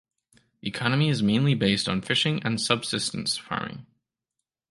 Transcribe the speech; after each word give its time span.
The 0.61 0.67
economy 0.67 1.09
is 1.09 1.21
mainly 1.21 1.53
based 1.53 1.87
on 1.87 2.01
fishing 2.01 2.41
and 2.43 2.59
subsistence 2.59 3.37
farming. 3.37 3.85